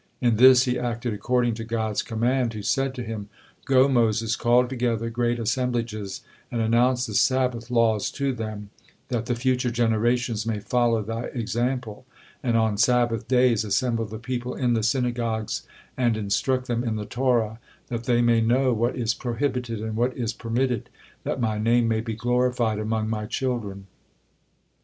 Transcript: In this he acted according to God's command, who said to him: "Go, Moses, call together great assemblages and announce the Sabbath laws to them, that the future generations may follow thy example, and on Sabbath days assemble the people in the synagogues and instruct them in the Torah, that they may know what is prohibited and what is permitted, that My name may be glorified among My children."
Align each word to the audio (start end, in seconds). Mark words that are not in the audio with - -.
In 0.19 0.37
this 0.37 0.63
he 0.63 0.79
acted 0.79 1.13
according 1.13 1.53
to 1.53 1.63
God's 1.63 2.01
command, 2.01 2.53
who 2.55 2.63
said 2.63 2.95
to 2.95 3.03
him: 3.03 3.29
"Go, 3.65 3.87
Moses, 3.87 4.35
call 4.35 4.67
together 4.67 5.11
great 5.11 5.37
assemblages 5.37 6.21
and 6.51 6.59
announce 6.59 7.05
the 7.05 7.13
Sabbath 7.13 7.69
laws 7.69 8.09
to 8.13 8.33
them, 8.33 8.71
that 9.09 9.27
the 9.27 9.35
future 9.35 9.69
generations 9.69 10.43
may 10.43 10.59
follow 10.59 11.03
thy 11.03 11.25
example, 11.25 12.07
and 12.41 12.57
on 12.57 12.79
Sabbath 12.79 13.27
days 13.27 13.63
assemble 13.63 14.05
the 14.05 14.17
people 14.17 14.55
in 14.55 14.73
the 14.73 14.81
synagogues 14.81 15.67
and 15.95 16.17
instruct 16.17 16.65
them 16.65 16.83
in 16.83 16.95
the 16.95 17.05
Torah, 17.05 17.59
that 17.89 18.05
they 18.05 18.23
may 18.23 18.41
know 18.41 18.73
what 18.73 18.95
is 18.97 19.13
prohibited 19.13 19.81
and 19.81 19.95
what 19.95 20.17
is 20.17 20.33
permitted, 20.33 20.89
that 21.25 21.39
My 21.39 21.59
name 21.59 21.87
may 21.87 22.01
be 22.01 22.15
glorified 22.15 22.79
among 22.79 23.07
My 23.07 23.27
children." 23.27 23.85